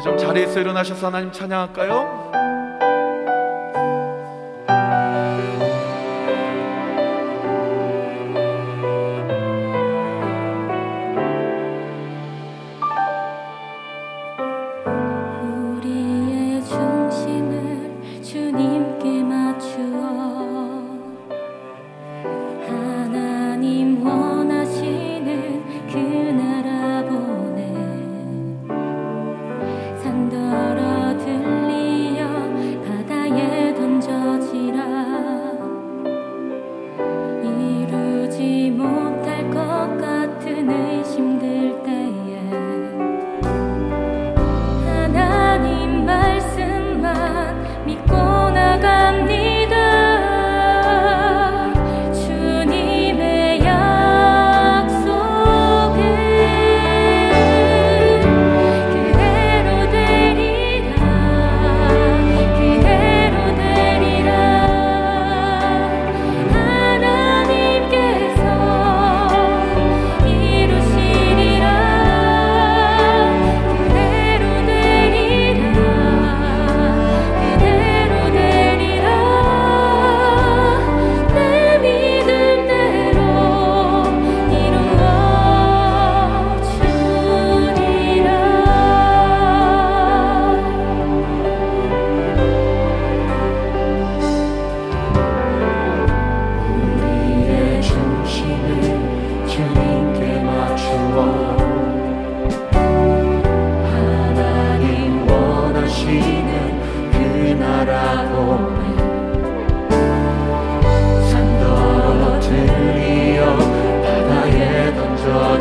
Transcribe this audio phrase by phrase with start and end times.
[0.00, 2.39] 우리 좀 자리에서 일어나셔서 하나님 찬양할까요?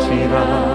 [0.10, 0.69] Shiva.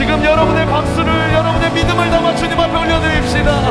[0.00, 3.70] 지금 여러분의 박수를 여러분의 믿음을 담아 주님 앞에 올려드립시다.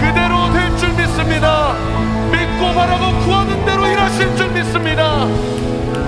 [0.00, 1.74] 그대로 될 줄 믿습니다.
[2.30, 5.26] 믿고 바라고 구하는 대로 일하실 줄 믿습니다.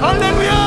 [0.01, 0.66] 할렐루야!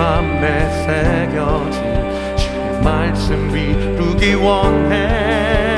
[0.00, 1.82] 맘에 새겨진
[2.34, 5.69] 주의 말씀 이루기 원해.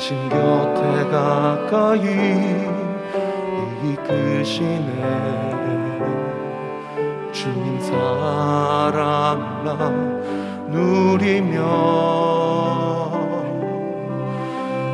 [0.00, 2.00] 당신 곁에 가까이
[3.84, 4.96] 이끄시네.
[7.30, 9.90] 주님 사랑 나
[10.68, 11.60] 누리며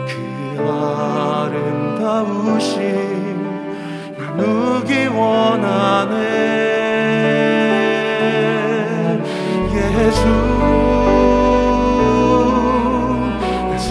[0.08, 0.16] 그
[1.46, 2.74] 아름다우신
[4.18, 6.75] 나누기 원하네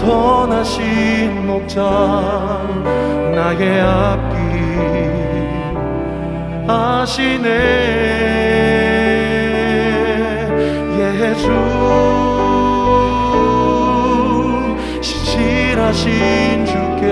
[0.06, 1.82] 선하신 목자
[3.34, 4.36] 나의 앞길
[6.68, 7.48] 아시네.
[11.00, 11.46] 예수
[15.00, 17.02] 신실하신 주께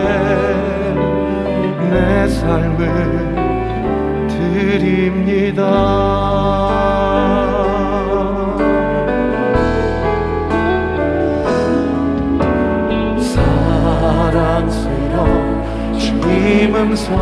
[1.90, 2.78] 내 삶을
[4.28, 5.62] 드립니다
[16.84, 17.16] 음성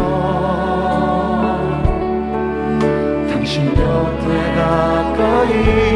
[3.31, 5.92] 당신 곁에 가까이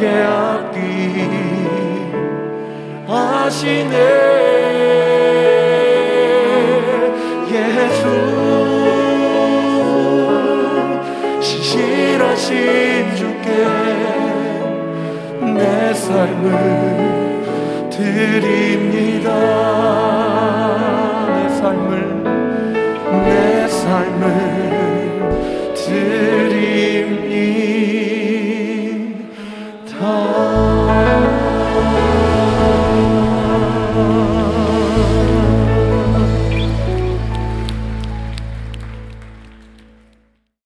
[0.00, 0.80] 나의 앞길
[3.06, 3.96] 하시네.
[7.52, 8.02] 예수
[11.42, 13.48] 신실하신 주께
[15.54, 18.79] 내 삶을 드립